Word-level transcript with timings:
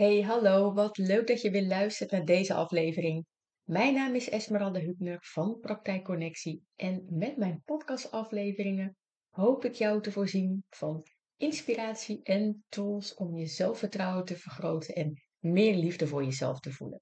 Hey, 0.00 0.22
hallo, 0.22 0.72
wat 0.72 0.98
leuk 0.98 1.26
dat 1.26 1.40
je 1.40 1.50
weer 1.50 1.66
luistert 1.66 2.10
naar 2.10 2.24
deze 2.24 2.54
aflevering. 2.54 3.26
Mijn 3.64 3.94
naam 3.94 4.14
is 4.14 4.28
Esmeralda 4.28 4.80
Hubner 4.80 5.18
van 5.20 5.58
Praktijk 5.60 6.04
Connectie 6.04 6.62
en 6.76 7.06
met 7.08 7.36
mijn 7.36 7.62
podcastafleveringen 7.64 8.96
hoop 9.28 9.64
ik 9.64 9.74
jou 9.74 10.02
te 10.02 10.12
voorzien 10.12 10.64
van 10.68 11.06
inspiratie 11.36 12.22
en 12.22 12.64
tools 12.68 13.14
om 13.14 13.36
je 13.36 13.46
zelfvertrouwen 13.46 14.24
te 14.24 14.36
vergroten 14.36 14.94
en 14.94 15.22
meer 15.38 15.74
liefde 15.74 16.06
voor 16.06 16.24
jezelf 16.24 16.60
te 16.60 16.72
voelen. 16.72 17.00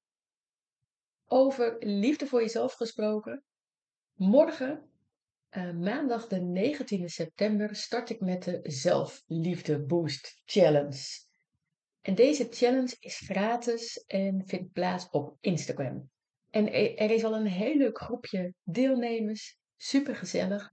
Over 1.25 1.77
liefde 1.79 2.27
voor 2.27 2.41
jezelf 2.41 2.73
gesproken, 2.73 3.45
morgen, 4.15 4.91
uh, 5.51 5.73
maandag 5.73 6.27
de 6.27 6.41
19e 6.41 7.05
september, 7.05 7.77
start 7.77 8.11
ik 8.11 8.21
met 8.21 8.43
de 8.43 8.61
Zelfliefde 8.63 9.85
Boost 9.85 10.43
Challenge. 10.45 11.27
En 12.09 12.15
deze 12.15 12.47
challenge 12.51 12.97
is 13.01 13.19
gratis 13.19 14.05
en 14.07 14.43
vindt 14.47 14.73
plaats 14.73 15.09
op 15.11 15.37
Instagram. 15.41 16.11
En 16.51 16.73
er 16.97 17.11
is 17.11 17.25
al 17.25 17.35
een 17.35 17.47
heel 17.47 17.77
leuk 17.77 18.01
groepje 18.01 18.55
deelnemers, 18.63 19.59
super 19.77 20.17
gezellig. 20.17 20.73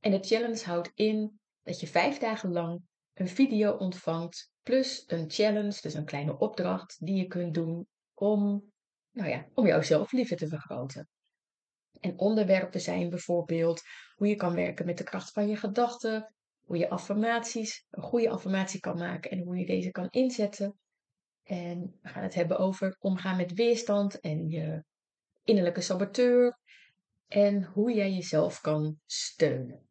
En 0.00 0.10
de 0.10 0.18
challenge 0.20 0.64
houdt 0.64 0.90
in 0.94 1.40
dat 1.62 1.80
je 1.80 1.86
vijf 1.86 2.18
dagen 2.18 2.52
lang 2.52 2.82
een 3.14 3.28
video 3.28 3.72
ontvangt, 3.72 4.52
plus 4.62 5.04
een 5.06 5.30
challenge, 5.30 5.80
dus 5.80 5.94
een 5.94 6.04
kleine 6.04 6.38
opdracht 6.38 6.96
die 7.06 7.16
je 7.16 7.26
kunt 7.26 7.54
doen 7.54 7.86
om, 8.14 8.72
nou 9.10 9.28
ja, 9.28 9.46
om 9.54 9.66
jouw 9.66 9.82
zelfliefde 9.82 10.36
te 10.36 10.48
vergroten. 10.48 11.08
En 12.00 12.18
onderwerpen 12.18 12.80
zijn 12.80 13.10
bijvoorbeeld 13.10 13.82
hoe 14.16 14.28
je 14.28 14.36
kan 14.36 14.54
werken 14.54 14.86
met 14.86 14.98
de 14.98 15.04
kracht 15.04 15.32
van 15.32 15.48
je 15.48 15.56
gedachten, 15.56 16.34
hoe 16.68 16.78
je 16.78 16.90
affirmaties, 16.90 17.86
een 17.90 18.02
goede 18.02 18.30
affirmatie 18.30 18.80
kan 18.80 18.98
maken 18.98 19.30
en 19.30 19.38
hoe 19.38 19.56
je 19.56 19.66
deze 19.66 19.90
kan 19.90 20.08
inzetten. 20.10 20.78
En 21.42 21.98
we 22.02 22.08
gaan 22.08 22.22
het 22.22 22.34
hebben 22.34 22.58
over 22.58 22.96
omgaan 22.98 23.36
met 23.36 23.54
weerstand 23.54 24.20
en 24.20 24.48
je 24.48 24.84
innerlijke 25.44 25.80
saboteur 25.80 26.58
en 27.28 27.64
hoe 27.64 27.92
jij 27.92 28.12
jezelf 28.12 28.60
kan 28.60 28.98
steunen. 29.06 29.86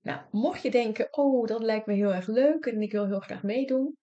Nou, 0.00 0.20
mocht 0.30 0.62
je 0.62 0.70
denken, 0.70 1.08
oh, 1.10 1.46
dat 1.46 1.62
lijkt 1.62 1.86
me 1.86 1.94
heel 1.94 2.14
erg 2.14 2.26
leuk 2.26 2.66
en 2.66 2.82
ik 2.82 2.92
wil 2.92 3.06
heel 3.06 3.20
graag 3.20 3.42
meedoen, 3.42 3.96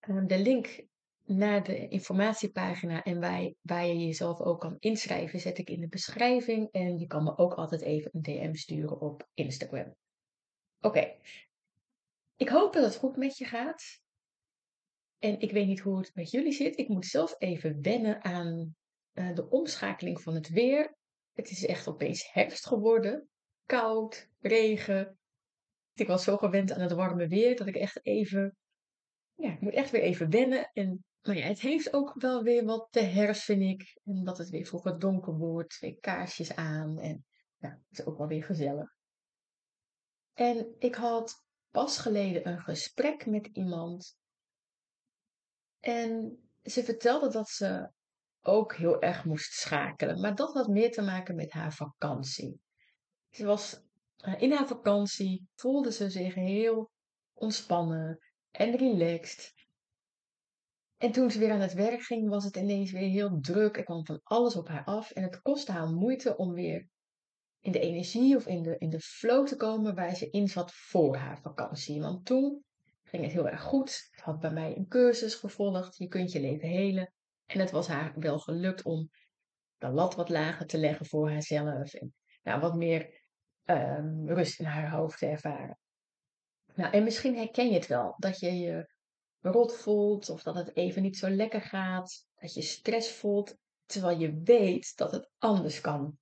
ehm, 0.00 0.26
de 0.26 0.38
link 0.38 0.86
naar 1.24 1.64
de 1.64 1.88
informatiepagina 1.88 3.02
en 3.02 3.20
waar, 3.20 3.52
waar 3.60 3.86
je 3.86 4.06
jezelf 4.06 4.40
ook 4.40 4.60
kan 4.60 4.76
inschrijven, 4.78 5.40
zet 5.40 5.58
ik 5.58 5.70
in 5.70 5.80
de 5.80 5.88
beschrijving. 5.88 6.68
En 6.70 6.98
je 6.98 7.06
kan 7.06 7.24
me 7.24 7.38
ook 7.38 7.54
altijd 7.54 7.80
even 7.80 8.10
een 8.12 8.22
DM 8.22 8.54
sturen 8.54 9.00
op 9.00 9.28
Instagram. 9.34 9.94
Oké. 10.84 11.16
Ik 12.36 12.48
hoop 12.48 12.72
dat 12.72 12.84
het 12.84 12.96
goed 12.96 13.16
met 13.16 13.36
je 13.36 13.44
gaat. 13.44 14.00
En 15.18 15.40
ik 15.40 15.50
weet 15.50 15.66
niet 15.66 15.80
hoe 15.80 15.98
het 15.98 16.14
met 16.14 16.30
jullie 16.30 16.52
zit. 16.52 16.78
Ik 16.78 16.88
moet 16.88 17.06
zelf 17.06 17.34
even 17.38 17.82
wennen 17.82 18.24
aan 18.24 18.76
uh, 19.12 19.34
de 19.34 19.48
omschakeling 19.48 20.20
van 20.20 20.34
het 20.34 20.48
weer. 20.48 20.96
Het 21.32 21.50
is 21.50 21.66
echt 21.66 21.88
opeens 21.88 22.32
herfst 22.32 22.66
geworden. 22.66 23.28
Koud, 23.66 24.28
regen. 24.40 25.18
Ik 25.94 26.06
was 26.06 26.24
zo 26.24 26.36
gewend 26.36 26.72
aan 26.72 26.80
het 26.80 26.92
warme 26.92 27.28
weer 27.28 27.56
dat 27.56 27.66
ik 27.66 27.76
echt 27.76 28.06
even. 28.06 28.56
Ja, 29.34 29.52
ik 29.52 29.60
moet 29.60 29.74
echt 29.74 29.90
weer 29.90 30.02
even 30.02 30.30
wennen. 30.30 30.70
En 30.72 31.04
maar 31.22 31.36
ja, 31.36 31.46
het 31.46 31.60
heeft 31.60 31.92
ook 31.92 32.14
wel 32.14 32.42
weer 32.42 32.64
wat 32.64 32.88
de 32.90 33.02
herfst, 33.02 33.44
vind 33.44 33.62
ik. 33.62 34.00
En 34.04 34.24
dat 34.24 34.38
het 34.38 34.48
weer 34.48 34.66
vroeger 34.66 34.98
donker 34.98 35.36
wordt. 35.36 35.70
Twee 35.70 35.98
kaarsjes 36.00 36.54
aan. 36.54 36.98
En 36.98 37.24
ja, 37.56 37.68
het 37.88 37.98
is 37.98 38.04
ook 38.04 38.18
wel 38.18 38.26
weer 38.26 38.44
gezellig. 38.44 38.93
En 40.34 40.74
ik 40.78 40.94
had 40.94 41.44
pas 41.70 41.98
geleden 41.98 42.48
een 42.48 42.60
gesprek 42.60 43.26
met 43.26 43.46
iemand. 43.52 44.16
En 45.80 46.38
ze 46.62 46.84
vertelde 46.84 47.28
dat 47.30 47.48
ze 47.48 47.90
ook 48.40 48.74
heel 48.74 49.02
erg 49.02 49.24
moest 49.24 49.52
schakelen. 49.52 50.20
Maar 50.20 50.34
dat 50.34 50.52
had 50.52 50.68
meer 50.68 50.90
te 50.90 51.02
maken 51.02 51.34
met 51.34 51.52
haar 51.52 51.72
vakantie. 51.72 52.60
Ze 53.30 53.44
was 53.44 53.82
eh, 54.16 54.42
in 54.42 54.52
haar 54.52 54.66
vakantie, 54.66 55.48
voelde 55.54 55.92
ze 55.92 56.10
zich 56.10 56.34
heel 56.34 56.90
ontspannen 57.32 58.18
en 58.50 58.76
relaxed. 58.76 59.52
En 60.96 61.12
toen 61.12 61.30
ze 61.30 61.38
weer 61.38 61.52
aan 61.52 61.60
het 61.60 61.72
werk 61.72 62.02
ging, 62.02 62.28
was 62.28 62.44
het 62.44 62.56
ineens 62.56 62.90
weer 62.90 63.08
heel 63.08 63.40
druk. 63.40 63.76
Er 63.76 63.84
kwam 63.84 64.06
van 64.06 64.20
alles 64.22 64.56
op 64.56 64.68
haar 64.68 64.84
af. 64.84 65.10
En 65.10 65.22
het 65.22 65.42
kostte 65.42 65.72
haar 65.72 65.88
moeite 65.88 66.36
om 66.36 66.52
weer 66.52 66.88
in 67.64 67.72
de 67.72 67.80
energie 67.80 68.36
of 68.36 68.46
in 68.46 68.62
de, 68.62 68.78
in 68.78 68.90
de 68.90 69.00
flow 69.00 69.46
te 69.46 69.56
komen 69.56 69.94
waar 69.94 70.16
ze 70.16 70.30
in 70.30 70.48
zat 70.48 70.72
voor 70.74 71.16
haar 71.16 71.40
vakantie. 71.40 72.00
Want 72.00 72.26
toen 72.26 72.64
ging 73.02 73.22
het 73.22 73.32
heel 73.32 73.48
erg 73.48 73.62
goed. 73.62 73.90
Ze 73.90 74.22
had 74.22 74.40
bij 74.40 74.50
mij 74.50 74.76
een 74.76 74.88
cursus 74.88 75.34
gevolgd. 75.34 75.96
Je 75.96 76.08
kunt 76.08 76.32
je 76.32 76.40
leven 76.40 76.68
helen. 76.68 77.12
En 77.46 77.60
het 77.60 77.70
was 77.70 77.86
haar 77.86 78.12
wel 78.16 78.38
gelukt 78.38 78.82
om 78.82 79.10
de 79.78 79.88
lat 79.88 80.14
wat 80.14 80.28
lager 80.28 80.66
te 80.66 80.78
leggen 80.78 81.06
voor 81.06 81.30
haarzelf. 81.30 81.94
En 81.94 82.14
nou, 82.42 82.60
wat 82.60 82.74
meer 82.74 83.22
um, 83.64 84.28
rust 84.28 84.58
in 84.58 84.66
haar 84.66 84.90
hoofd 84.90 85.18
te 85.18 85.26
ervaren. 85.26 85.78
Nou, 86.74 86.92
en 86.92 87.04
misschien 87.04 87.36
herken 87.36 87.68
je 87.68 87.74
het 87.74 87.86
wel. 87.86 88.14
Dat 88.18 88.38
je 88.38 88.58
je 88.58 88.88
rot 89.40 89.76
voelt. 89.76 90.28
Of 90.28 90.42
dat 90.42 90.54
het 90.54 90.76
even 90.76 91.02
niet 91.02 91.16
zo 91.16 91.30
lekker 91.30 91.62
gaat. 91.62 92.26
Dat 92.34 92.54
je 92.54 92.62
stress 92.62 93.12
voelt. 93.12 93.56
Terwijl 93.86 94.18
je 94.18 94.40
weet 94.42 94.96
dat 94.96 95.12
het 95.12 95.30
anders 95.38 95.80
kan. 95.80 96.18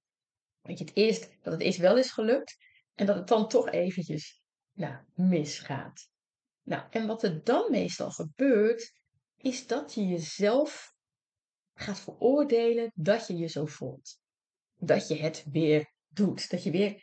Weet 0.62 0.78
je, 0.78 0.84
het 0.84 0.96
eerst 0.96 1.28
dat 1.42 1.52
het 1.52 1.62
eerst 1.62 1.78
wel 1.78 1.98
is 1.98 2.10
gelukt 2.10 2.56
en 2.94 3.06
dat 3.06 3.16
het 3.16 3.28
dan 3.28 3.48
toch 3.48 3.70
eventjes 3.70 4.42
nou, 4.72 5.04
misgaat. 5.14 6.10
Nou, 6.62 6.86
en 6.90 7.06
wat 7.06 7.22
er 7.22 7.44
dan 7.44 7.70
meestal 7.70 8.10
gebeurt, 8.10 8.92
is 9.36 9.66
dat 9.66 9.94
je 9.94 10.06
jezelf 10.06 10.94
gaat 11.74 12.00
veroordelen 12.00 12.92
dat 12.94 13.26
je 13.26 13.36
je 13.36 13.46
zo 13.46 13.66
voelt. 13.66 14.20
Dat 14.76 15.08
je 15.08 15.16
het 15.16 15.44
weer 15.50 15.92
doet. 16.08 16.50
Dat 16.50 16.62
je 16.62 16.70
weer 16.70 17.02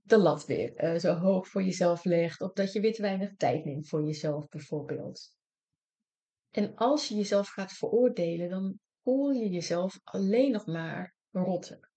de 0.00 0.18
lat 0.18 0.46
weer 0.46 0.84
uh, 0.84 1.00
zo 1.00 1.14
hoog 1.14 1.48
voor 1.48 1.62
jezelf 1.62 2.04
legt. 2.04 2.40
Of 2.40 2.52
dat 2.52 2.72
je 2.72 2.80
weer 2.80 2.92
te 2.92 3.02
weinig 3.02 3.36
tijd 3.36 3.64
neemt 3.64 3.88
voor 3.88 4.04
jezelf 4.04 4.48
bijvoorbeeld. 4.48 5.36
En 6.50 6.74
als 6.74 7.08
je 7.08 7.14
jezelf 7.14 7.48
gaat 7.48 7.72
veroordelen, 7.72 8.48
dan 8.48 8.78
voel 9.02 9.30
je 9.30 9.48
jezelf 9.48 10.00
alleen 10.04 10.50
nog 10.50 10.66
maar 10.66 11.14
rotter. 11.30 11.92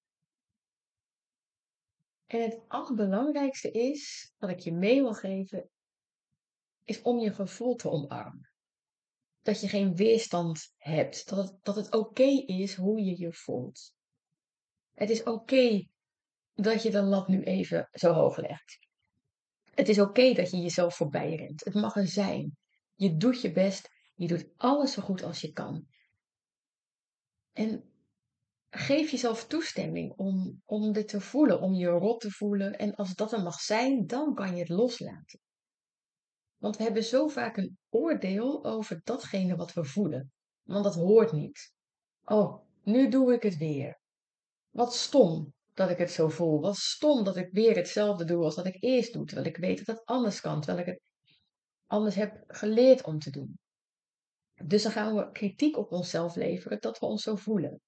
En 2.28 2.42
het 2.42 2.60
allerbelangrijkste 2.68 3.72
is, 3.72 4.34
wat 4.38 4.50
ik 4.50 4.60
je 4.60 4.74
mee 4.74 5.02
wil 5.02 5.14
geven, 5.14 5.70
is 6.84 7.02
om 7.02 7.20
je 7.20 7.34
gevoel 7.34 7.76
te 7.76 7.90
omarmen. 7.90 8.52
Dat 9.42 9.62
je 9.62 9.68
geen 9.68 9.96
weerstand 9.96 10.74
hebt. 10.78 11.30
Dat 11.30 11.38
het, 11.38 11.64
dat 11.64 11.76
het 11.76 11.94
oké 11.94 12.44
is 12.46 12.76
hoe 12.76 13.04
je 13.04 13.20
je 13.20 13.34
voelt. 13.34 13.94
Het 14.94 15.10
is 15.10 15.24
oké 15.24 15.88
dat 16.54 16.84
je 16.84 16.92
de 16.92 17.02
lat 17.02 17.28
nu 17.28 17.44
even 17.44 17.90
zo 17.92 18.14
hoog 18.14 18.38
legt. 18.38 18.80
Het 19.74 19.90
is 19.90 20.00
oké 20.00 20.34
dat 20.34 20.52
je 20.52 20.58
jezelf 20.58 20.96
voorbij 20.96 21.36
rent. 21.36 21.64
Het 21.64 21.74
mag 21.74 21.96
er 21.96 22.08
zijn. 22.08 22.58
Je 22.96 23.18
doet 23.18 23.42
je 23.42 23.52
best. 23.52 23.90
Je 24.16 24.28
doet 24.28 24.50
alles 24.58 24.94
zo 24.94 25.02
goed 25.02 25.24
als 25.24 25.42
je 25.42 25.52
kan. 25.52 25.88
En 27.54 27.92
geef 28.78 29.12
jezelf 29.12 29.48
toestemming 29.48 30.14
om, 30.16 30.62
om 30.66 30.92
dit 30.92 31.08
te 31.08 31.22
voelen, 31.22 31.62
om 31.62 31.74
je 31.74 31.88
rot 31.88 32.20
te 32.20 32.32
voelen. 32.32 32.78
En 32.78 32.96
als 32.96 33.16
dat 33.16 33.32
er 33.32 33.44
mag 33.44 33.60
zijn, 33.60 34.08
dan 34.08 34.34
kan 34.34 34.56
je 34.56 34.60
het 34.60 34.70
loslaten. 34.70 35.40
Want 36.58 36.78
we 36.78 36.84
hebben 36.84 37.04
zo 37.04 37.28
vaak 37.28 37.58
een 37.58 37.78
oordeel 37.90 38.66
over 38.66 39.02
datgene 39.04 39.56
wat 39.56 39.74
we 39.74 39.84
voelen. 39.84 40.32
Want 40.64 40.84
dat 40.84 40.96
hoort 40.96 41.32
niet. 41.32 41.72
Oh, 42.24 42.64
nu 42.84 43.10
doe 43.10 43.34
ik 43.34 43.44
het 43.44 43.58
weer. 43.58 44.00
Wat 44.70 44.96
stom 44.96 45.54
dat 45.74 45.90
ik 45.90 45.98
het 45.98 46.12
zo 46.12 46.30
voel. 46.30 46.62
Wat 46.62 46.76
stom 46.76 47.24
dat 47.24 47.38
ik 47.38 47.50
weer 47.52 47.76
hetzelfde 47.76 48.26
doe 48.26 48.44
als 48.44 48.56
dat 48.56 48.66
ik 48.66 48.84
eerst 48.84 49.14
doe. 49.14 49.26
Terwijl 49.26 49.48
ik 49.48 49.58
weet 49.58 49.78
dat 49.78 49.96
het 49.96 50.06
anders 50.06 50.42
kan. 50.42 50.62
Terwijl 50.62 50.88
ik 50.88 50.94
het 50.94 51.02
anders 51.86 52.16
heb 52.16 52.44
geleerd 52.48 53.04
om 53.04 53.20
te 53.20 53.30
doen. 53.30 53.60
Dus 54.66 54.84
dan 54.84 54.92
gaan 54.92 55.16
we 55.16 55.32
kritiek 55.32 55.78
op 55.78 55.92
onszelf 55.92 56.36
leveren 56.36 56.80
dat 56.80 57.00
we 57.00 57.06
ons 57.06 57.24
zo 57.24 57.36
voelen. 57.36 57.82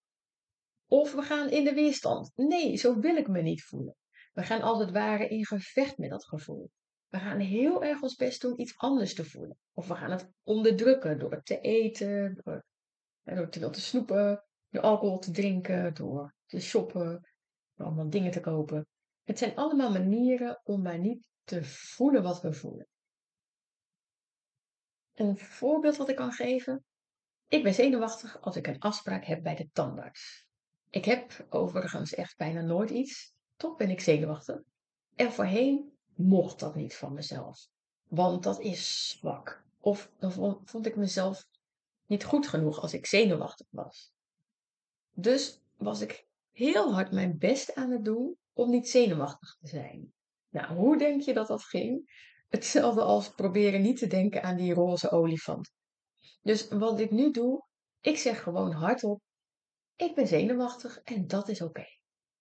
Of 0.91 1.13
we 1.13 1.21
gaan 1.21 1.49
in 1.49 1.63
de 1.63 1.73
weerstand. 1.73 2.31
Nee, 2.35 2.75
zo 2.75 2.99
wil 2.99 3.15
ik 3.15 3.27
me 3.27 3.41
niet 3.41 3.63
voelen. 3.63 3.95
We 4.33 4.43
gaan 4.43 4.61
als 4.61 4.79
het 4.79 4.91
ware 4.91 5.27
in 5.27 5.45
gevecht 5.45 5.97
met 5.97 6.09
dat 6.09 6.25
gevoel. 6.25 6.71
We 7.07 7.19
gaan 7.19 7.39
heel 7.39 7.83
erg 7.83 8.01
ons 8.01 8.15
best 8.15 8.41
doen 8.41 8.59
iets 8.59 8.77
anders 8.77 9.13
te 9.13 9.25
voelen. 9.25 9.57
Of 9.73 9.87
we 9.87 9.95
gaan 9.95 10.11
het 10.11 10.31
onderdrukken 10.43 11.19
door 11.19 11.41
te 11.43 11.59
eten, 11.59 12.41
door, 12.43 12.63
door 13.23 13.49
te 13.49 13.59
veel 13.59 13.71
te 13.71 13.81
snoepen, 13.81 14.43
door 14.69 14.81
alcohol 14.81 15.19
te 15.19 15.31
drinken, 15.31 15.93
door 15.93 16.35
te 16.45 16.59
shoppen, 16.59 17.29
door 17.75 17.85
allemaal 17.85 18.09
dingen 18.09 18.31
te 18.31 18.39
kopen. 18.39 18.87
Het 19.23 19.37
zijn 19.37 19.55
allemaal 19.55 19.91
manieren 19.91 20.61
om 20.63 20.81
maar 20.81 20.99
niet 20.99 21.23
te 21.43 21.63
voelen 21.63 22.23
wat 22.23 22.41
we 22.41 22.53
voelen. 22.53 22.87
Een 25.13 25.37
voorbeeld 25.37 25.97
wat 25.97 26.09
ik 26.09 26.15
kan 26.15 26.31
geven. 26.31 26.83
Ik 27.47 27.63
ben 27.63 27.73
zenuwachtig 27.73 28.41
als 28.41 28.55
ik 28.55 28.67
een 28.67 28.79
afspraak 28.79 29.25
heb 29.25 29.43
bij 29.43 29.55
de 29.55 29.69
tandarts. 29.71 30.47
Ik 30.89 31.05
heb 31.05 31.45
overigens 31.49 32.13
echt 32.13 32.37
bijna 32.37 32.61
nooit 32.61 32.89
iets. 32.89 33.33
Toch 33.55 33.75
ben 33.75 33.89
ik 33.89 33.99
zenuwachtig. 33.99 34.61
En 35.15 35.31
voorheen 35.31 35.97
mocht 36.15 36.59
dat 36.59 36.75
niet 36.75 36.95
van 36.95 37.13
mezelf. 37.13 37.67
Want 38.07 38.43
dat 38.43 38.59
is 38.59 39.09
zwak. 39.09 39.63
Of 39.79 40.11
dan 40.19 40.61
vond 40.65 40.85
ik 40.85 40.95
mezelf 40.95 41.45
niet 42.05 42.23
goed 42.23 42.47
genoeg 42.47 42.81
als 42.81 42.93
ik 42.93 43.05
zenuwachtig 43.05 43.67
was. 43.69 44.11
Dus 45.13 45.61
was 45.77 46.01
ik 46.01 46.27
heel 46.51 46.93
hard 46.93 47.11
mijn 47.11 47.37
best 47.37 47.75
aan 47.75 47.91
het 47.91 48.05
doen 48.05 48.37
om 48.53 48.69
niet 48.69 48.89
zenuwachtig 48.89 49.57
te 49.59 49.67
zijn. 49.67 50.13
Nou, 50.49 50.75
hoe 50.75 50.97
denk 50.97 51.21
je 51.21 51.33
dat 51.33 51.47
dat 51.47 51.63
ging? 51.63 52.17
Hetzelfde 52.47 53.01
als 53.01 53.29
proberen 53.29 53.81
niet 53.81 53.97
te 53.97 54.07
denken 54.07 54.43
aan 54.43 54.57
die 54.57 54.73
roze 54.73 55.09
olifant. 55.11 55.71
Dus 56.41 56.67
wat 56.67 56.99
ik 56.99 57.11
nu 57.11 57.31
doe, 57.31 57.65
ik 58.01 58.17
zeg 58.17 58.43
gewoon 58.43 58.71
hardop: 58.71 59.21
ik 59.99 60.15
ben 60.15 60.27
zenuwachtig 60.27 61.01
en 61.03 61.27
dat 61.27 61.47
is 61.47 61.61
oké. 61.61 61.85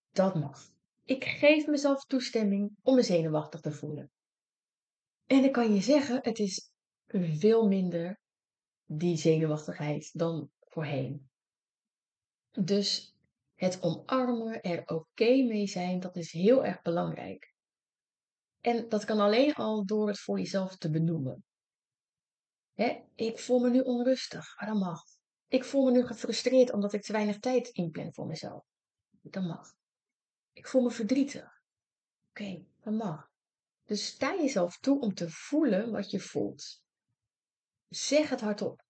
Dat 0.09 0.35
mag. 0.35 0.71
Ik 1.03 1.23
geef 1.23 1.67
mezelf 1.67 2.03
toestemming 2.05 2.77
om 2.81 2.95
me 2.95 3.01
zenuwachtig 3.01 3.59
te 3.59 3.71
voelen. 3.71 4.11
En 5.25 5.43
ik 5.43 5.51
kan 5.51 5.73
je 5.73 5.81
zeggen, 5.81 6.19
het 6.21 6.39
is 6.39 6.71
veel 7.37 7.67
minder 7.67 8.19
die 8.85 9.17
zenuwachtigheid 9.17 10.09
dan 10.13 10.49
voorheen. 10.59 11.29
Dus 12.51 13.15
het 13.55 13.81
omarmen, 13.81 14.61
er 14.61 14.85
oké 14.85 15.43
mee 15.43 15.67
zijn, 15.67 15.99
dat 15.99 16.15
is 16.15 16.31
heel 16.31 16.65
erg 16.65 16.81
belangrijk. 16.81 17.53
En 18.61 18.89
dat 18.89 19.05
kan 19.05 19.19
alleen 19.19 19.53
al 19.53 19.85
door 19.85 20.07
het 20.07 20.19
voor 20.19 20.37
jezelf 20.37 20.77
te 20.77 20.89
benoemen. 20.89 21.43
ik 23.15 23.39
voel 23.39 23.59
me 23.59 23.69
nu 23.69 23.79
onrustig, 23.79 24.55
maar 24.59 24.69
dat 24.69 24.79
mag. 24.79 25.18
Ik 25.49 25.63
voel 25.63 25.85
me 25.85 25.91
nu 25.91 26.05
gefrustreerd 26.05 26.71
omdat 26.71 26.93
ik 26.93 27.01
te 27.01 27.11
weinig 27.11 27.39
tijd 27.39 27.67
inplan 27.67 28.13
voor 28.13 28.27
mezelf. 28.27 28.63
Dat 29.21 29.43
mag. 29.43 29.73
Ik 30.53 30.67
voel 30.67 30.81
me 30.81 30.91
verdrietig. 30.91 31.61
Oké, 32.29 32.65
dat 32.79 32.93
mag. 32.93 33.29
Dus 33.85 34.05
sta 34.05 34.35
jezelf 34.35 34.77
toe 34.77 34.99
om 34.99 35.13
te 35.13 35.29
voelen 35.29 35.91
wat 35.91 36.11
je 36.11 36.19
voelt. 36.19 36.83
Zeg 37.87 38.29
het 38.29 38.41
hardop. 38.41 38.83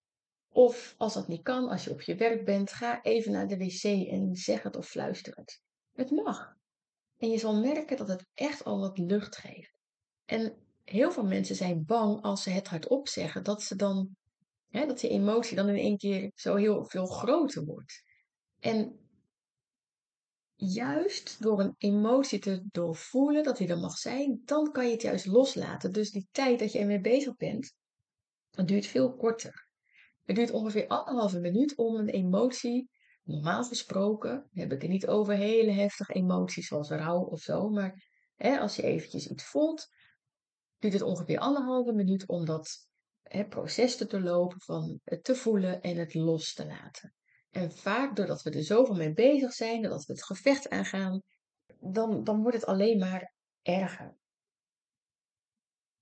Of 0.50 0.96
als 0.98 1.14
dat 1.14 1.28
niet 1.28 1.44
kan, 1.44 1.70
als 1.70 1.84
je 1.84 1.92
op 1.92 2.02
je 2.02 2.16
werk 2.16 2.46
bent, 2.46 2.72
ga 2.72 3.02
even 3.02 3.32
naar 3.32 3.48
de 3.48 3.58
wc 3.58 3.84
en 3.84 4.36
zeg 4.36 4.64
het 4.64 4.76
of 4.76 4.88
fluister 4.88 5.36
het. 5.36 5.62
Het 5.92 6.12
mag. 6.12 6.56
En 7.18 7.30
je 7.30 7.38
zal 7.38 7.60
merken 7.60 7.98
dat 7.98 8.08
het 8.08 8.26
echt 8.34 8.64
al 8.64 8.80
wat 8.80 8.98
lucht 8.98 9.36
geeft. 9.36 9.74
En 10.26 10.58
heel 10.84 11.12
veel 11.12 11.26
mensen 11.26 11.56
zijn 11.56 11.86
bang 11.86 12.22
als 12.22 12.44
ze 12.44 12.50
het 12.50 12.68
hardop 12.68 13.08
zeggen, 13.08 13.44
dat 13.44 13.64
ze 13.64 13.76
dan, 13.76 14.16
dat 14.72 15.00
die 15.00 15.10
emotie 15.10 15.56
dan 15.56 15.70
in 15.70 15.76
één 15.76 15.98
keer 15.98 16.32
zo 16.36 16.56
heel 16.56 16.86
veel 16.86 17.06
groter 17.06 17.66
wordt. 17.66 18.04
En 18.60 19.00
juist 20.56 21.42
door 21.42 21.60
een 21.60 21.76
emotie 21.78 22.40
te 22.40 22.64
doorvoelen, 22.72 23.44
dat 23.44 23.58
die 23.58 23.68
er 23.68 23.80
mag 23.80 23.98
zijn, 23.98 24.42
dan 24.46 24.72
kan 24.72 24.86
je 24.86 24.92
het 24.92 25.02
juist 25.02 25.26
loslaten. 25.26 25.92
Dus 25.92 26.12
die 26.12 26.28
tijd 26.32 26.60
dat 26.60 26.72
je 26.72 26.80
ermee 26.80 27.02
bezig 27.02 27.36
bent, 27.36 27.74
dat 28.50 28.68
duurt 28.68 28.86
veel 28.86 29.16
korter. 29.16 29.68
Het 30.24 30.36
duurt 30.36 30.52
ongeveer 30.52 30.88
anderhalve 30.88 31.40
minuut 31.40 31.76
om 31.76 31.96
een 31.96 32.10
emotie, 32.10 32.90
normaal 33.24 33.64
gesproken, 33.64 34.50
heb 34.52 34.72
ik 34.72 34.82
het 34.82 34.92
niet 34.92 35.08
over 35.08 35.34
hele 35.34 35.72
heftige 35.72 36.14
emoties 36.14 36.68
zoals 36.68 36.90
rouw 36.90 37.22
of 37.22 37.40
zo, 37.40 37.70
maar 37.70 38.08
hè, 38.36 38.60
als 38.60 38.76
je 38.76 38.82
eventjes 38.82 39.28
iets 39.28 39.44
voelt, 39.44 39.88
duurt 40.80 40.94
het 40.94 41.02
ongeveer 41.02 41.40
anderhalve 41.40 41.94
minuut 41.94 42.28
om 42.28 42.46
dat 42.46 42.89
hè, 43.30 43.46
proces 43.46 43.98
te 43.98 44.06
doorlopen 44.06 44.62
van 44.62 45.00
het 45.04 45.24
te 45.24 45.36
voelen 45.36 45.82
en 45.82 45.98
het 45.98 46.14
los 46.14 46.54
te 46.54 46.66
laten. 46.66 47.14
En 47.50 47.72
vaak 47.72 48.16
doordat 48.16 48.42
we 48.42 48.50
er 48.50 48.64
zoveel 48.64 48.96
mee 48.96 49.14
bezig 49.14 49.54
zijn, 49.54 49.82
doordat 49.82 50.06
we 50.06 50.14
het 50.14 50.24
gevecht 50.24 50.70
aangaan, 50.70 51.22
dan, 51.80 52.24
dan 52.24 52.42
wordt 52.42 52.58
het 52.58 52.66
alleen 52.66 52.98
maar 52.98 53.34
erger. 53.62 54.18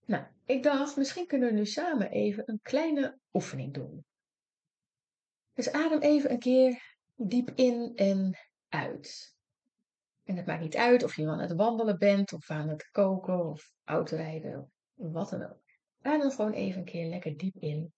Nou, 0.06 0.26
ik 0.46 0.64
dacht, 0.64 0.98
misschien 0.98 1.28
kunnen 1.28 1.50
we 1.50 1.56
nu 1.56 1.66
samen 1.66 2.10
even 2.10 2.44
een 2.46 2.60
kleine 2.62 3.20
oefening 3.34 3.74
doen. 3.74 4.06
Dus 5.54 5.72
adem 5.72 6.00
even 6.00 6.32
een 6.32 6.40
keer 6.40 6.96
diep 7.16 7.52
in 7.56 7.92
en 7.96 8.38
uit. 8.70 9.36
En 10.24 10.38
het 10.38 10.46
maakt 10.46 10.62
niet 10.62 10.76
uit 10.76 11.04
of 11.04 11.16
je 11.16 11.28
aan 11.28 11.40
het 11.40 11.54
wandelen 11.54 11.98
bent, 11.98 12.34
of 12.34 12.50
aan 12.50 12.70
het 12.70 12.90
koken, 12.92 13.46
of 13.46 13.72
autorijden, 13.84 14.72
of 14.96 15.12
wat 15.12 15.30
dan 15.30 15.44
ook. 15.44 15.67
Adem 16.07 16.31
gewoon 16.31 16.54
even 16.54 16.80
een 16.80 16.86
keer 16.86 17.07
lekker 17.09 17.38
diep 17.38 17.56
in 17.56 17.94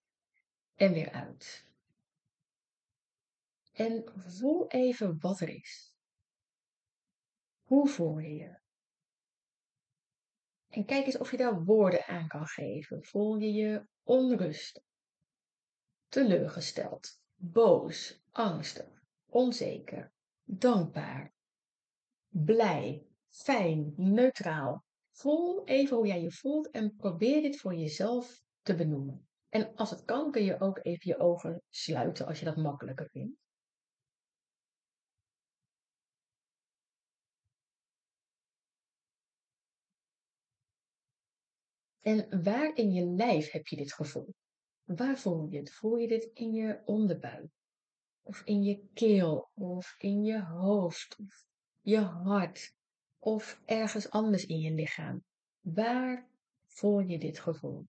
en 0.75 0.94
weer 0.94 1.11
uit. 1.11 1.65
En 3.71 4.11
voel 4.15 4.67
even 4.67 5.19
wat 5.19 5.39
er 5.39 5.50
is. 5.50 5.94
Hoe 7.63 7.88
voel 7.88 8.19
je 8.19 8.33
je? 8.35 8.59
En 10.69 10.85
kijk 10.85 11.06
eens 11.06 11.17
of 11.17 11.31
je 11.31 11.38
daar 11.38 11.63
woorden 11.63 12.06
aan 12.06 12.27
kan 12.27 12.45
geven. 12.45 13.03
Voel 13.03 13.38
je 13.38 13.51
je 13.51 13.88
onrustig, 14.03 14.83
teleurgesteld, 16.07 17.19
boos, 17.35 18.21
angstig, 18.31 19.03
onzeker, 19.25 20.11
dankbaar, 20.44 21.33
blij, 22.27 23.06
fijn, 23.27 23.94
neutraal. 23.95 24.88
Voel 25.19 25.66
even 25.66 25.98
hoe 25.98 26.07
jij 26.07 26.21
je 26.21 26.31
voelt 26.31 26.69
en 26.69 26.95
probeer 26.95 27.42
dit 27.42 27.57
voor 27.57 27.75
jezelf 27.75 28.42
te 28.62 28.75
benoemen. 28.75 29.27
En 29.50 29.75
als 29.75 29.89
het 29.89 30.06
kan, 30.06 30.31
kun 30.31 30.44
je 30.44 30.60
ook 30.60 30.80
even 30.81 31.12
je 31.12 31.19
ogen 31.19 31.62
sluiten 31.69 32.25
als 32.25 32.39
je 32.39 32.45
dat 32.45 32.57
makkelijker 32.57 33.10
vindt. 33.10 33.38
En 42.00 42.44
waar 42.44 42.75
in 42.75 42.92
je 42.92 43.06
lijf 43.06 43.51
heb 43.51 43.68
je 43.68 43.75
dit 43.75 43.94
gevoel? 43.94 44.33
Waar 44.83 45.18
voel 45.18 45.48
je 45.50 45.57
het? 45.57 45.74
Voel 45.74 45.95
je 45.95 46.07
dit 46.07 46.30
in 46.33 46.54
je 46.54 46.81
onderbuik? 46.86 47.51
Of 48.21 48.42
in 48.45 48.63
je 48.63 48.89
keel? 48.94 49.50
Of 49.54 49.95
in 49.98 50.24
je 50.24 50.44
hoofd? 50.44 51.18
Of 51.19 51.45
je 51.81 52.00
hart? 52.00 52.77
Of 53.19 53.62
ergens 53.66 54.10
anders 54.10 54.45
in 54.45 54.60
je 54.60 54.71
lichaam? 54.71 55.24
Waar 55.60 56.27
voel 56.68 57.00
je 57.00 57.19
dit 57.19 57.39
gevoel? 57.39 57.86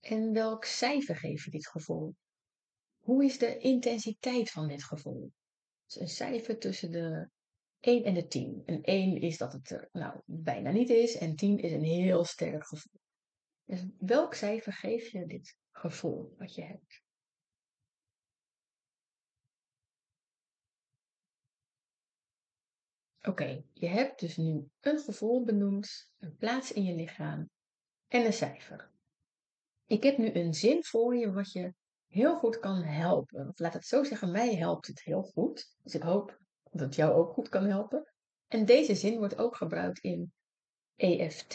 En 0.00 0.32
welk 0.32 0.64
cijfer 0.64 1.16
geef 1.16 1.44
je 1.44 1.50
dit 1.50 1.68
gevoel? 1.68 2.14
Hoe 2.98 3.24
is 3.24 3.38
de 3.38 3.58
intensiteit 3.58 4.50
van 4.50 4.68
dit 4.68 4.84
gevoel? 4.84 5.32
Dus 5.84 6.00
een 6.00 6.08
cijfer 6.08 6.58
tussen 6.58 6.92
de 6.92 7.28
1 7.80 8.04
en 8.04 8.14
de 8.14 8.26
10. 8.26 8.62
Een 8.66 8.82
1 8.82 9.20
is 9.20 9.38
dat 9.38 9.52
het 9.52 9.70
er 9.70 9.88
nou, 9.92 10.20
bijna 10.24 10.70
niet 10.70 10.90
is 10.90 11.16
en 11.16 11.36
10 11.36 11.58
is 11.58 11.72
een 11.72 11.84
heel 11.84 12.24
sterk 12.24 12.66
gevoel. 12.66 13.00
Dus 13.70 13.84
welk 13.98 14.34
cijfer 14.34 14.72
geef 14.72 15.08
je 15.08 15.26
dit 15.26 15.56
gevoel 15.70 16.34
wat 16.38 16.54
je 16.54 16.62
hebt? 16.62 17.02
Oké, 23.22 23.64
je 23.72 23.86
hebt 23.86 24.20
dus 24.20 24.36
nu 24.36 24.70
een 24.80 24.98
gevoel 24.98 25.44
benoemd, 25.44 26.12
een 26.18 26.36
plaats 26.36 26.72
in 26.72 26.84
je 26.84 26.94
lichaam 26.94 27.50
en 28.08 28.24
een 28.24 28.32
cijfer. 28.32 28.90
Ik 29.86 30.02
heb 30.02 30.18
nu 30.18 30.34
een 30.34 30.54
zin 30.54 30.84
voor 30.84 31.16
je 31.16 31.32
wat 31.32 31.52
je 31.52 31.74
heel 32.06 32.38
goed 32.38 32.58
kan 32.58 32.82
helpen. 32.82 33.48
Of 33.48 33.58
laat 33.58 33.74
het 33.74 33.86
zo 33.86 34.04
zeggen, 34.04 34.30
mij 34.30 34.54
helpt 34.54 34.86
het 34.86 35.02
heel 35.02 35.22
goed. 35.22 35.76
Dus 35.82 35.94
ik 35.94 36.02
hoop 36.02 36.38
dat 36.70 36.80
het 36.80 36.94
jou 36.94 37.12
ook 37.12 37.32
goed 37.32 37.48
kan 37.48 37.64
helpen. 37.64 38.12
En 38.46 38.64
deze 38.64 38.94
zin 38.94 39.18
wordt 39.18 39.38
ook 39.38 39.56
gebruikt 39.56 39.98
in 39.98 40.32
EFT. 40.96 41.54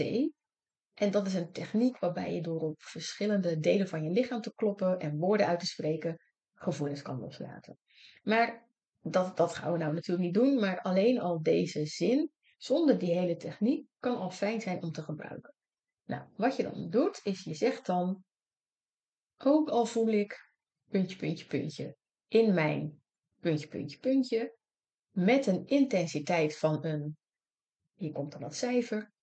En 0.95 1.11
dat 1.11 1.27
is 1.27 1.33
een 1.33 1.51
techniek 1.51 1.99
waarbij 1.99 2.33
je 2.33 2.41
door 2.41 2.61
op 2.61 2.81
verschillende 2.81 3.59
delen 3.59 3.87
van 3.87 4.03
je 4.03 4.09
lichaam 4.09 4.41
te 4.41 4.53
kloppen 4.55 4.99
en 4.99 5.17
woorden 5.17 5.47
uit 5.47 5.59
te 5.59 5.65
spreken, 5.65 6.19
gevoelens 6.53 7.01
kan 7.01 7.19
loslaten. 7.19 7.77
Maar 8.23 8.67
dat, 9.01 9.37
dat 9.37 9.55
gaan 9.55 9.71
we 9.71 9.77
nou 9.77 9.93
natuurlijk 9.93 10.25
niet 10.25 10.33
doen, 10.33 10.59
maar 10.59 10.81
alleen 10.81 11.19
al 11.19 11.41
deze 11.41 11.85
zin, 11.85 12.31
zonder 12.57 12.99
die 12.99 13.13
hele 13.13 13.35
techniek, 13.35 13.87
kan 13.99 14.17
al 14.17 14.31
fijn 14.31 14.61
zijn 14.61 14.83
om 14.83 14.91
te 14.91 15.01
gebruiken. 15.01 15.53
Nou, 16.05 16.23
wat 16.35 16.55
je 16.55 16.63
dan 16.63 16.89
doet, 16.89 17.19
is 17.23 17.43
je 17.43 17.53
zegt 17.53 17.85
dan, 17.85 18.23
ook 19.37 19.69
al 19.69 19.85
voel 19.85 20.07
ik, 20.07 20.51
puntje, 20.89 21.17
puntje, 21.17 21.45
puntje, 21.45 21.97
in 22.27 22.53
mijn 22.53 23.01
puntje, 23.39 23.67
puntje, 23.67 23.99
puntje, 23.99 24.55
met 25.11 25.47
een 25.47 25.67
intensiteit 25.67 26.57
van 26.57 26.85
een, 26.85 27.17
hier 27.95 28.11
komt 28.11 28.31
dan 28.31 28.41
dat 28.41 28.55
cijfer, 28.55 29.13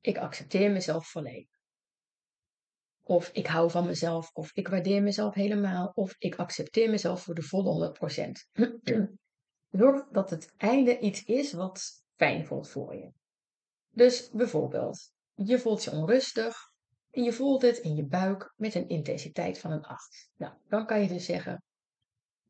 ik 0.00 0.18
accepteer 0.18 0.70
mezelf 0.70 1.06
volledig. 1.06 1.56
Of 3.02 3.30
ik 3.32 3.46
hou 3.46 3.70
van 3.70 3.86
mezelf, 3.86 4.30
of 4.32 4.52
ik 4.52 4.68
waardeer 4.68 5.02
mezelf 5.02 5.34
helemaal, 5.34 5.92
of 5.94 6.14
ik 6.18 6.36
accepteer 6.36 6.90
mezelf 6.90 7.22
voor 7.22 7.34
de 7.34 7.42
volle 7.42 7.96
100%. 8.52 8.52
Zorg 9.80 10.08
dat 10.10 10.30
het 10.30 10.52
einde 10.56 10.98
iets 10.98 11.24
is 11.24 11.52
wat 11.52 12.04
fijn 12.16 12.46
voelt 12.46 12.68
voor 12.68 12.94
je. 12.94 13.12
Dus 13.90 14.30
bijvoorbeeld, 14.30 15.12
je 15.34 15.58
voelt 15.58 15.84
je 15.84 15.90
onrustig 15.90 16.56
en 17.10 17.22
je 17.22 17.32
voelt 17.32 17.62
het 17.62 17.78
in 17.78 17.96
je 17.96 18.06
buik 18.06 18.54
met 18.56 18.74
een 18.74 18.88
intensiteit 18.88 19.58
van 19.58 19.72
een 19.72 19.84
8. 19.84 20.30
Nou, 20.36 20.54
dan 20.68 20.86
kan 20.86 21.00
je 21.00 21.08
dus 21.08 21.24
zeggen, 21.24 21.62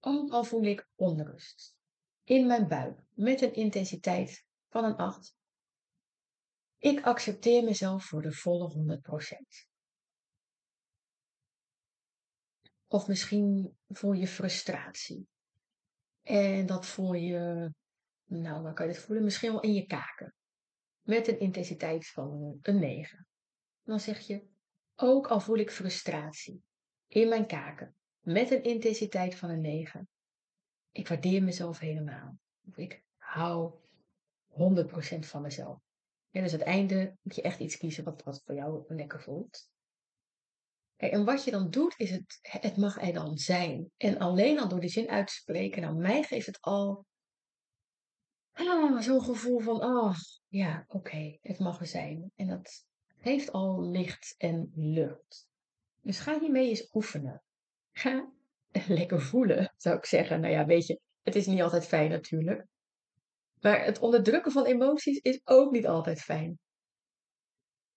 ook 0.01 0.31
al 0.31 0.45
voel 0.45 0.63
ik 0.63 0.89
onrust 0.95 1.77
in 2.25 2.47
mijn 2.47 2.69
buik 2.69 3.01
met 3.15 3.41
een 3.41 3.55
intensiteit 3.55 4.45
van 4.69 4.85
een 4.85 4.97
8. 4.97 5.37
Ik 6.79 7.05
accepteer 7.05 7.65
mezelf 7.65 8.05
voor 8.05 8.23
de 8.23 8.33
volle 8.33 9.01
100%. 9.63 9.69
Of 12.87 13.09
misschien 13.09 13.77
voel 13.89 14.13
je 14.13 14.27
frustratie. 14.27 15.29
En 16.23 16.67
dat 16.67 16.87
voel 16.87 17.13
je, 17.13 17.73
nou, 18.25 18.63
waar 18.63 18.75
kan 18.75 18.87
je 18.87 18.93
het 18.93 19.03
voelen? 19.03 19.25
Misschien 19.25 19.53
wel 19.53 19.61
in 19.61 19.75
je 19.75 19.87
kaken. 19.87 20.35
Met 21.03 21.29
een 21.29 21.41
intensiteit 21.41 22.09
van 22.09 22.59
een 22.63 22.79
9. 22.79 23.27
Dan 23.83 24.01
zeg 24.01 24.21
je, 24.21 24.47
ook 24.95 25.27
al 25.27 25.41
voel 25.41 25.57
ik 25.57 25.71
frustratie 25.71 26.63
in 27.07 27.29
mijn 27.29 27.47
kaken 27.47 27.97
met 28.21 28.51
een 28.51 28.63
intensiteit 28.63 29.35
van 29.35 29.51
een 29.51 29.61
9. 29.61 30.09
Ik 30.91 31.09
waardeer 31.09 31.43
mezelf 31.43 31.79
helemaal. 31.79 32.39
Ik 32.75 33.03
hou 33.17 33.75
100% 34.49 34.55
van 35.19 35.43
mezelf. 35.43 35.88
En 36.31 36.43
dus 36.43 36.53
het 36.53 36.63
einde 36.63 37.17
moet 37.23 37.35
je 37.35 37.43
echt 37.43 37.61
iets 37.61 37.77
kiezen 37.77 38.05
wat, 38.05 38.23
wat 38.23 38.43
voor 38.45 38.55
jou 38.55 38.85
lekker 38.95 39.23
voelt. 39.23 39.69
En 40.97 41.25
wat 41.25 41.45
je 41.45 41.51
dan 41.51 41.71
doet, 41.71 41.95
is 41.97 42.11
het, 42.11 42.39
het 42.43 42.77
mag 42.77 43.03
er 43.03 43.13
dan 43.13 43.37
zijn. 43.37 43.91
En 43.97 44.19
alleen 44.19 44.59
al 44.59 44.69
door 44.69 44.81
die 44.81 44.91
zin 44.91 45.09
uit 45.09 45.27
te 45.27 45.33
spreken, 45.33 45.83
nou 45.83 45.97
mij 45.97 46.23
geeft 46.23 46.47
het 46.47 46.61
al 46.61 47.07
ah, 48.53 49.01
zo'n 49.01 49.23
gevoel 49.23 49.59
van, 49.59 49.83
oh 49.83 50.15
ja, 50.49 50.85
oké, 50.87 51.39
het 51.43 51.59
mag 51.59 51.81
er 51.81 51.87
zijn. 51.87 52.33
En 52.37 52.47
dat 52.47 52.87
geeft 53.17 53.53
al 53.53 53.91
licht 53.91 54.35
en 54.39 54.73
lucht. 54.75 55.49
Dus 56.01 56.19
ga 56.19 56.41
hiermee 56.41 56.69
eens 56.69 56.95
oefenen. 56.95 57.43
Ga 57.93 58.33
lekker 58.89 59.21
voelen, 59.21 59.75
zou 59.77 59.97
ik 59.97 60.07
zeggen. 60.07 60.41
Nou 60.41 60.53
ja, 60.53 60.67
weet 60.67 60.87
je, 60.87 61.01
het 61.23 61.35
is 61.35 61.47
niet 61.47 61.63
altijd 61.63 61.87
fijn 61.87 62.11
natuurlijk. 62.11 62.67
Maar 63.61 63.85
het 63.85 63.99
onderdrukken 63.99 64.53
van 64.53 64.65
emoties 64.65 65.19
is 65.19 65.41
ook 65.45 65.71
niet 65.71 65.87
altijd 65.87 66.21
fijn. 66.21 66.59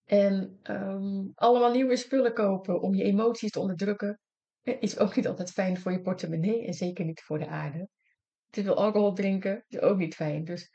En 0.04 0.60
um, 0.62 1.32
allemaal 1.34 1.72
nieuwe 1.72 1.96
spullen 1.96 2.34
kopen 2.34 2.80
om 2.80 2.94
je 2.94 3.04
emoties 3.04 3.50
te 3.50 3.60
onderdrukken 3.60 4.20
is 4.62 4.98
ook 4.98 5.16
niet 5.16 5.26
altijd 5.26 5.50
fijn 5.50 5.78
voor 5.78 5.92
je 5.92 6.00
portemonnee 6.00 6.66
en 6.66 6.74
zeker 6.74 7.04
niet 7.04 7.22
voor 7.22 7.38
de 7.38 7.46
aarde. 7.46 7.88
Te 8.50 8.62
veel 8.62 8.76
alcohol 8.76 9.12
drinken 9.12 9.64
is 9.68 9.78
ook 9.78 9.98
niet 9.98 10.14
fijn. 10.14 10.44
Dus 10.44 10.70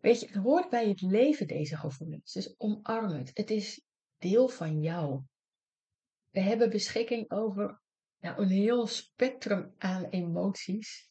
weet 0.00 0.20
je, 0.20 0.26
het 0.26 0.36
hoort 0.36 0.70
bij 0.70 0.88
het 0.88 1.00
leven 1.00 1.46
deze 1.46 1.76
gevoelens. 1.76 2.32
Dus 2.32 2.54
omarm 2.58 3.12
het. 3.12 3.30
Het 3.34 3.50
is 3.50 3.84
deel 4.18 4.48
van 4.48 4.80
jou. 4.80 5.22
We 6.30 6.40
hebben 6.40 6.70
beschikking 6.70 7.30
over 7.30 7.80
nou, 8.20 8.42
een 8.42 8.48
heel 8.48 8.86
spectrum 8.86 9.74
aan 9.78 10.04
emoties. 10.04 11.09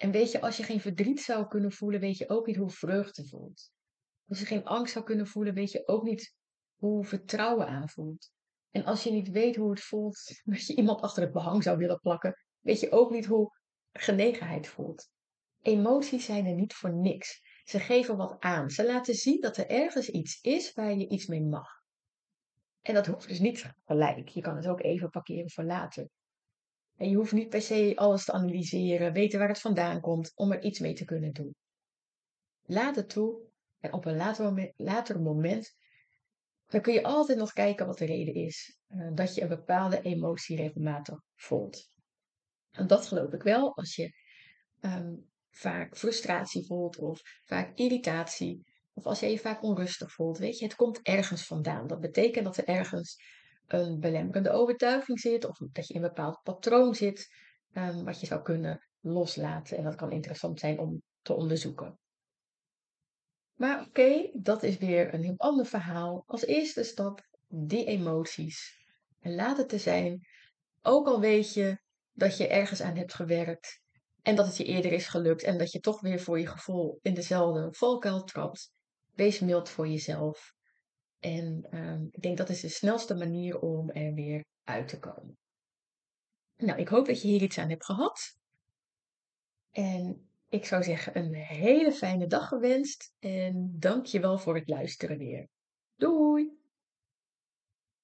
En 0.00 0.10
weet 0.10 0.30
je, 0.30 0.40
als 0.40 0.56
je 0.56 0.62
geen 0.62 0.80
verdriet 0.80 1.20
zou 1.20 1.46
kunnen 1.46 1.72
voelen, 1.72 2.00
weet 2.00 2.18
je 2.18 2.28
ook 2.28 2.46
niet 2.46 2.56
hoe 2.56 2.70
vreugde 2.70 3.26
voelt. 3.26 3.72
Als 4.28 4.38
je 4.38 4.46
geen 4.46 4.64
angst 4.64 4.92
zou 4.92 5.04
kunnen 5.04 5.26
voelen, 5.26 5.54
weet 5.54 5.70
je 5.70 5.86
ook 5.88 6.02
niet 6.02 6.34
hoe 6.76 7.04
vertrouwen 7.04 7.66
aanvoelt. 7.66 8.30
En 8.70 8.84
als 8.84 9.02
je 9.02 9.10
niet 9.10 9.30
weet 9.30 9.56
hoe 9.56 9.70
het 9.70 9.80
voelt 9.80 10.18
dat 10.44 10.66
je 10.66 10.76
iemand 10.76 11.00
achter 11.00 11.22
het 11.22 11.32
behang 11.32 11.62
zou 11.62 11.78
willen 11.78 12.00
plakken, 12.00 12.34
weet 12.60 12.80
je 12.80 12.90
ook 12.90 13.10
niet 13.10 13.26
hoe 13.26 13.56
genegenheid 13.92 14.66
voelt. 14.66 15.10
Emoties 15.62 16.24
zijn 16.24 16.46
er 16.46 16.54
niet 16.54 16.74
voor 16.74 16.94
niks. 16.94 17.40
Ze 17.64 17.80
geven 17.80 18.16
wat 18.16 18.36
aan. 18.38 18.70
Ze 18.70 18.86
laten 18.86 19.14
zien 19.14 19.40
dat 19.40 19.56
er 19.56 19.66
ergens 19.68 20.08
iets 20.08 20.40
is 20.40 20.72
waar 20.72 20.94
je 20.94 21.08
iets 21.08 21.26
mee 21.26 21.42
mag. 21.42 21.68
En 22.80 22.94
dat 22.94 23.06
hoeft 23.06 23.28
dus 23.28 23.40
niet 23.40 23.74
gelijk. 23.84 24.28
Je 24.28 24.40
kan 24.40 24.56
het 24.56 24.66
ook 24.66 24.82
even 24.82 25.10
parkeren 25.10 25.50
voor 25.50 25.64
later. 25.64 26.08
En 27.00 27.08
je 27.08 27.16
hoeft 27.16 27.32
niet 27.32 27.48
per 27.48 27.62
se 27.62 27.92
alles 27.96 28.24
te 28.24 28.32
analyseren, 28.32 29.12
weten 29.12 29.38
waar 29.38 29.48
het 29.48 29.60
vandaan 29.60 30.00
komt, 30.00 30.32
om 30.34 30.52
er 30.52 30.62
iets 30.62 30.78
mee 30.78 30.94
te 30.94 31.04
kunnen 31.04 31.32
doen. 31.32 31.54
Laat 32.62 32.96
het 32.96 33.08
toe 33.08 33.40
en 33.78 33.92
op 33.92 34.04
een 34.04 34.16
later 34.16 34.44
moment, 34.44 34.72
later 34.76 35.20
moment 35.20 35.76
dan 36.66 36.80
kun 36.80 36.92
je 36.92 37.02
altijd 37.02 37.38
nog 37.38 37.52
kijken 37.52 37.86
wat 37.86 37.98
de 37.98 38.04
reden 38.04 38.34
is 38.34 38.78
uh, 38.88 39.10
dat 39.14 39.34
je 39.34 39.42
een 39.42 39.48
bepaalde 39.48 40.02
emotie 40.02 40.56
regelmatig 40.56 41.18
voelt. 41.34 41.88
En 42.70 42.86
dat 42.86 43.06
geloof 43.06 43.32
ik 43.32 43.42
wel 43.42 43.76
als 43.76 43.94
je 43.94 44.12
um, 44.80 45.30
vaak 45.50 45.96
frustratie 45.96 46.66
voelt 46.66 46.98
of 46.98 47.20
vaak 47.44 47.78
irritatie 47.78 48.64
of 48.92 49.06
als 49.06 49.20
je 49.20 49.26
je 49.26 49.38
vaak 49.38 49.62
onrustig 49.62 50.12
voelt. 50.12 50.38
Weet 50.38 50.58
je, 50.58 50.64
het 50.64 50.74
komt 50.74 51.00
ergens 51.02 51.46
vandaan. 51.46 51.86
Dat 51.86 52.00
betekent 52.00 52.44
dat 52.44 52.56
er 52.56 52.64
ergens 52.64 53.39
een 53.72 54.00
belemmerende 54.00 54.50
overtuiging 54.50 55.20
zit 55.20 55.44
of 55.44 55.58
dat 55.72 55.86
je 55.86 55.94
in 55.94 56.02
een 56.02 56.08
bepaald 56.08 56.40
patroon 56.42 56.94
zit 56.94 57.28
um, 57.74 58.04
wat 58.04 58.20
je 58.20 58.26
zou 58.26 58.42
kunnen 58.42 58.88
loslaten. 59.00 59.76
En 59.76 59.84
dat 59.84 59.94
kan 59.94 60.12
interessant 60.12 60.60
zijn 60.60 60.78
om 60.78 61.02
te 61.22 61.34
onderzoeken. 61.34 61.98
Maar 63.54 63.86
oké, 63.86 64.30
dat 64.32 64.62
is 64.62 64.78
weer 64.78 65.14
een 65.14 65.22
heel 65.22 65.36
ander 65.36 65.66
verhaal. 65.66 66.22
Als 66.26 66.44
eerste 66.44 66.82
stap, 66.82 67.28
die 67.48 67.84
emoties. 67.84 68.84
En 69.20 69.34
laat 69.34 69.56
het 69.56 69.72
er 69.72 69.78
zijn. 69.78 70.26
Ook 70.82 71.06
al 71.06 71.20
weet 71.20 71.54
je 71.54 71.78
dat 72.12 72.36
je 72.36 72.48
ergens 72.48 72.80
aan 72.82 72.96
hebt 72.96 73.14
gewerkt. 73.14 73.80
En 74.22 74.36
dat 74.36 74.46
het 74.46 74.56
je 74.56 74.64
eerder 74.64 74.92
is 74.92 75.06
gelukt. 75.06 75.42
En 75.42 75.58
dat 75.58 75.72
je 75.72 75.80
toch 75.80 76.00
weer 76.00 76.20
voor 76.20 76.38
je 76.38 76.46
gevoel 76.46 76.98
in 77.02 77.14
dezelfde 77.14 77.68
valkuil 77.70 78.24
trapt. 78.24 78.72
Wees 79.14 79.40
mild 79.40 79.68
voor 79.68 79.88
jezelf. 79.88 80.54
En 81.20 81.78
um, 81.78 82.08
ik 82.10 82.22
denk 82.22 82.36
dat 82.36 82.48
is 82.48 82.60
de 82.60 82.68
snelste 82.68 83.14
manier 83.14 83.60
om 83.60 83.90
er 83.90 84.14
weer 84.14 84.44
uit 84.64 84.88
te 84.88 84.98
komen. 84.98 85.38
Nou, 86.56 86.78
ik 86.78 86.88
hoop 86.88 87.06
dat 87.06 87.22
je 87.22 87.28
hier 87.28 87.42
iets 87.42 87.58
aan 87.58 87.68
hebt 87.68 87.84
gehad. 87.84 88.38
En 89.70 90.28
ik 90.48 90.64
zou 90.64 90.82
zeggen 90.82 91.18
een 91.18 91.34
hele 91.34 91.92
fijne 91.92 92.26
dag 92.26 92.48
gewenst 92.48 93.14
en 93.18 93.76
dank 93.78 94.06
je 94.06 94.20
wel 94.20 94.38
voor 94.38 94.54
het 94.54 94.68
luisteren 94.68 95.18
weer. 95.18 95.48
Doei! 95.96 96.59